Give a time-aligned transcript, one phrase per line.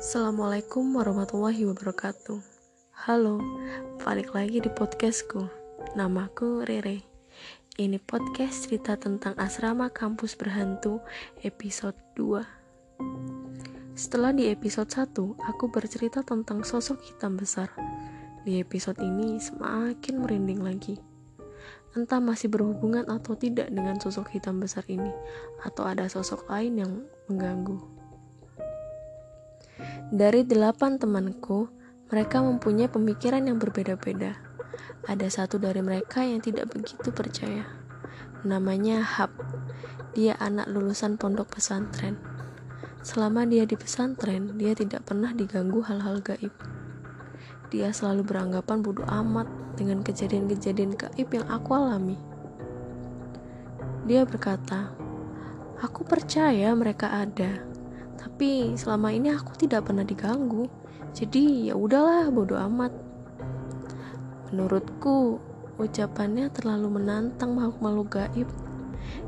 [0.00, 2.40] Assalamualaikum warahmatullahi wabarakatuh.
[3.04, 3.36] Halo,
[4.00, 5.44] balik lagi di podcastku.
[5.92, 7.04] Namaku Rere.
[7.76, 11.04] Ini podcast cerita tentang asrama kampus berhantu
[11.44, 12.40] episode 2
[13.92, 17.68] Setelah di episode 1, aku bercerita tentang sosok hitam besar.
[18.48, 20.96] Di episode ini semakin merinding lagi.
[21.92, 25.12] Entah masih berhubungan atau tidak dengan sosok hitam besar ini
[25.60, 26.92] Atau ada sosok lain yang
[27.28, 27.99] mengganggu
[30.10, 31.70] dari delapan temanku,
[32.10, 34.34] mereka mempunyai pemikiran yang berbeda-beda.
[35.06, 37.64] Ada satu dari mereka yang tidak begitu percaya.
[38.42, 39.30] Namanya Hab.
[40.18, 42.18] Dia anak lulusan pondok pesantren.
[43.00, 46.52] Selama dia di pesantren, dia tidak pernah diganggu hal-hal gaib.
[47.70, 49.46] Dia selalu beranggapan bodoh amat
[49.78, 52.18] dengan kejadian-kejadian gaib yang aku alami.
[54.10, 54.90] Dia berkata,
[55.78, 57.69] "Aku percaya mereka ada."
[58.20, 60.68] Tapi selama ini aku tidak pernah diganggu.
[61.16, 62.92] Jadi ya udahlah bodoh amat.
[64.52, 65.40] Menurutku
[65.80, 68.48] ucapannya terlalu menantang makhluk-makhluk gaib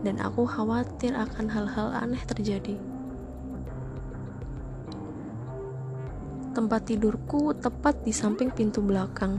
[0.00, 2.80] dan aku khawatir akan hal-hal aneh terjadi.
[6.56, 9.38] Tempat tidurku tepat di samping pintu belakang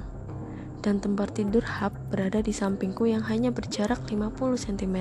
[0.79, 4.97] dan tempat tidur Hab berada di sampingku yang hanya berjarak 50 cm.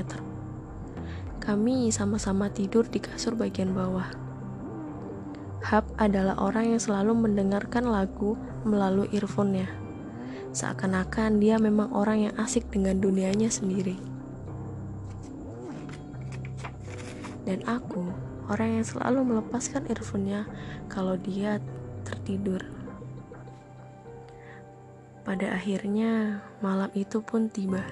[1.39, 4.28] Kami sama-sama tidur di kasur bagian bawah.
[5.69, 9.69] Hub adalah orang yang selalu mendengarkan lagu melalui earphone-nya.
[10.57, 14.01] Seakan-akan dia memang orang yang asik dengan dunianya sendiri.
[17.45, 18.01] Dan aku,
[18.49, 20.49] orang yang selalu melepaskan earphone-nya
[20.89, 21.61] kalau dia
[22.01, 22.65] tertidur.
[25.21, 27.85] Pada akhirnya, malam itu pun tiba.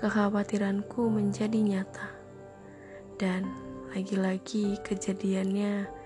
[0.00, 2.08] Kekhawatiranku menjadi nyata.
[3.20, 3.52] Dan
[3.92, 6.03] lagi-lagi kejadiannya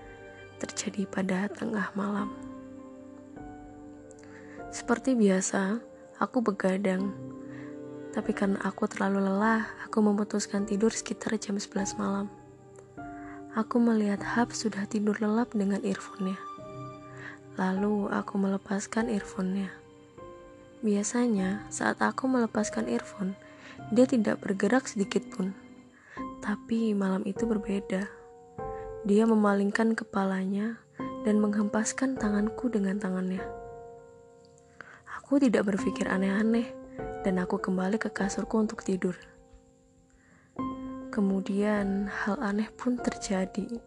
[0.59, 2.29] terjadi pada tengah malam.
[4.69, 5.81] Seperti biasa,
[6.19, 7.09] aku begadang.
[8.13, 12.27] Tapi karena aku terlalu lelah, aku memutuskan tidur sekitar jam 11 malam.
[13.57, 16.37] Aku melihat Hab sudah tidur lelap dengan earphone-nya.
[17.57, 19.73] Lalu aku melepaskan earphone-nya.
[20.85, 23.33] Biasanya, saat aku melepaskan earphone,
[23.89, 25.57] dia tidak bergerak sedikit pun.
[26.45, 28.18] Tapi malam itu berbeda.
[29.07, 30.75] Dia memalingkan kepalanya
[31.23, 33.39] dan menghempaskan tanganku dengan tangannya.
[35.19, 36.67] Aku tidak berpikir aneh-aneh,
[37.23, 39.15] dan aku kembali ke kasurku untuk tidur.
[41.15, 43.79] Kemudian, hal aneh pun terjadi.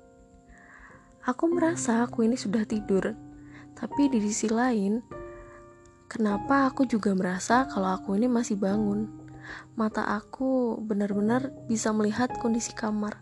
[1.28, 3.12] Aku merasa aku ini sudah tidur,
[3.76, 5.04] tapi di sisi lain,
[6.08, 9.12] kenapa aku juga merasa kalau aku ini masih bangun?
[9.76, 13.21] Mata aku benar-benar bisa melihat kondisi kamar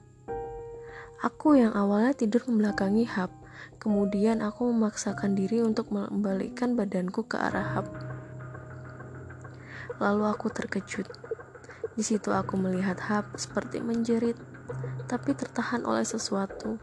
[1.20, 3.28] Aku yang awalnya tidur membelakangi Hab,
[3.76, 7.92] kemudian aku memaksakan diri untuk membalikkan badanku ke arah Hab.
[10.00, 11.04] Lalu aku terkejut.
[11.92, 14.40] Di situ aku melihat Hab seperti menjerit,
[15.12, 16.80] tapi tertahan oleh sesuatu.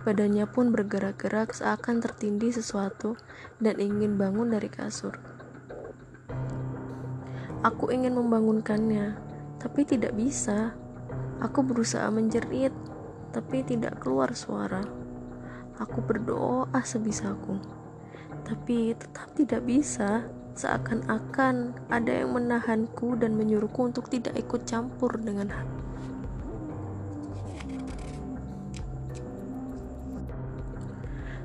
[0.00, 3.20] Badannya pun bergerak-gerak seakan tertindih sesuatu
[3.60, 5.20] dan ingin bangun dari kasur.
[7.60, 9.20] Aku ingin membangunkannya,
[9.60, 10.72] tapi tidak bisa.
[11.44, 12.72] Aku berusaha menjerit,
[13.30, 14.82] tapi tidak keluar suara.
[15.80, 17.56] Aku berdoa sebisaku,
[18.44, 20.26] tapi tetap tidak bisa.
[20.50, 25.80] Seakan-akan ada yang menahanku dan menyuruhku untuk tidak ikut campur dengan hati.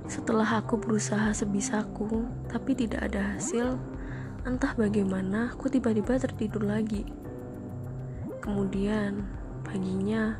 [0.06, 3.78] Setelah aku berusaha sebisaku, tapi tidak ada hasil,
[4.44, 7.06] entah bagaimana aku tiba-tiba tertidur lagi.
[8.42, 9.26] Kemudian,
[9.66, 10.38] paginya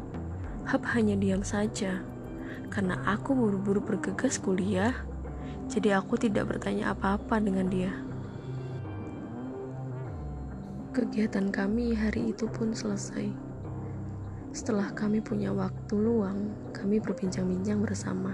[0.66, 2.02] Hab hanya diam saja
[2.74, 4.92] karena aku buru-buru bergegas kuliah,
[5.70, 7.94] jadi aku tidak bertanya apa-apa dengan dia.
[10.96, 13.28] Kegiatan kami hari itu pun selesai.
[14.56, 18.32] Setelah kami punya waktu luang, kami berbincang-bincang bersama.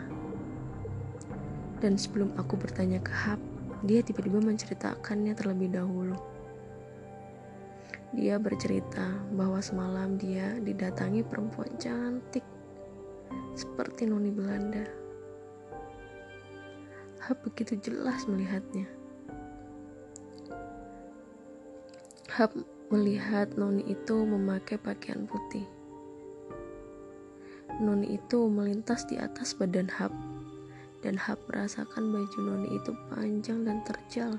[1.82, 3.42] Dan sebelum aku bertanya ke Hab,
[3.82, 6.31] dia tiba-tiba menceritakannya terlebih dahulu.
[8.12, 12.44] Dia bercerita bahwa semalam dia didatangi perempuan cantik
[13.56, 14.84] seperti noni Belanda.
[17.24, 18.84] Hab begitu jelas melihatnya.
[22.36, 22.52] Hab
[22.92, 25.64] melihat noni itu memakai pakaian putih.
[27.80, 30.12] Noni itu melintas di atas badan Hab
[31.00, 34.36] dan Hab merasakan baju noni itu panjang dan terjal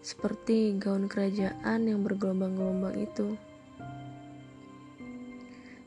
[0.00, 3.36] seperti gaun kerajaan yang bergelombang-gelombang itu.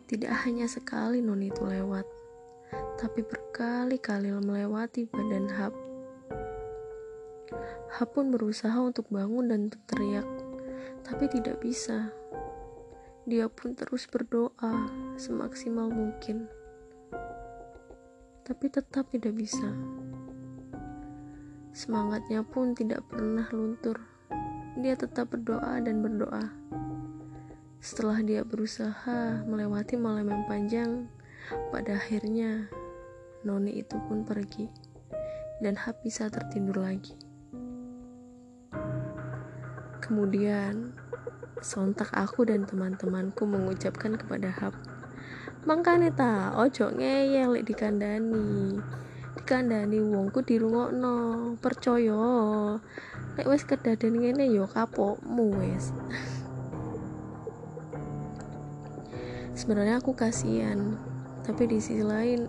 [0.06, 2.06] Tidak hanya sekali noni itu lewat,
[3.02, 5.74] tapi berkali-kali melewati badan Hap.
[7.98, 10.26] Hap pun berusaha untuk bangun dan teriak,
[11.02, 12.14] tapi tidak bisa.
[13.26, 16.46] Dia pun terus berdoa semaksimal mungkin,
[18.46, 20.03] tapi tetap tidak bisa.
[21.74, 23.98] Semangatnya pun tidak pernah luntur.
[24.78, 26.54] Dia tetap berdoa dan berdoa.
[27.82, 31.10] Setelah dia berusaha melewati malam yang panjang,
[31.74, 32.70] pada akhirnya
[33.42, 34.70] Noni itu pun pergi
[35.66, 37.18] dan Hap bisa tertidur lagi.
[39.98, 40.94] Kemudian,
[41.58, 44.78] sontak aku dan teman-temanku mengucapkan kepada Hap,
[45.64, 47.74] Mangkane ta, ojo ngeyel di
[49.44, 51.16] dikandani dikandani wongku dirungokno.
[51.60, 52.80] Percaya.
[53.36, 55.92] Nek wis kedaden ngene yo kapokmu wis.
[59.52, 60.96] Sebenarnya aku kasihan
[61.44, 62.48] tapi di sisi lain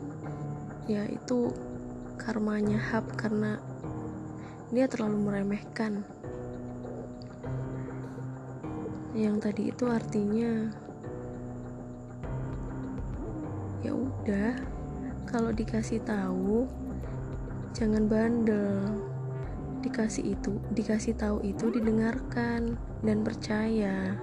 [0.87, 1.51] ya itu
[2.15, 3.59] karmanya hab karena
[4.71, 6.07] dia terlalu meremehkan.
[9.19, 10.71] Yang tadi itu artinya
[13.83, 14.75] ya udah
[15.25, 16.69] kalau dikasih tahu
[17.75, 19.03] jangan bandel.
[19.85, 24.17] Dikasih itu dikasih tahu itu didengarkan dan percaya.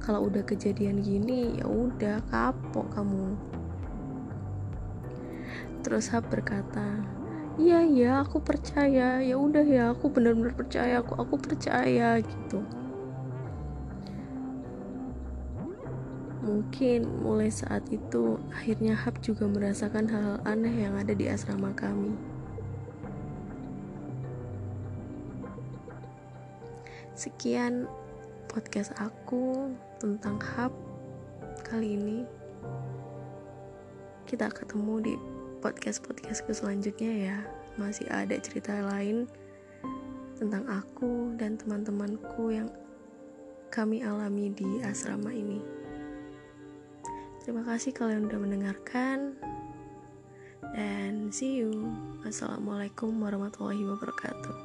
[0.00, 3.36] Kalau udah kejadian gini ya udah kapok kamu.
[5.84, 7.04] Terus Hab berkata
[7.60, 9.20] iya iya aku percaya.
[9.20, 12.83] Ya udah ya aku benar-benar percaya aku aku percaya gitu
[16.44, 22.12] mungkin mulai saat itu akhirnya Hab juga merasakan hal-hal aneh yang ada di asrama kami
[27.14, 27.86] Sekian
[28.50, 29.70] podcast aku
[30.02, 30.74] tentang hub
[31.62, 32.26] kali ini.
[34.26, 35.14] Kita ketemu di
[35.62, 37.38] podcast-podcastku selanjutnya ya.
[37.78, 39.30] Masih ada cerita lain
[40.34, 42.66] tentang aku dan teman-temanku yang
[43.70, 45.73] kami alami di asrama ini.
[47.44, 49.36] Terima kasih kalian udah mendengarkan.
[50.72, 51.92] Dan see you.
[52.24, 54.63] Wassalamualaikum warahmatullahi wabarakatuh.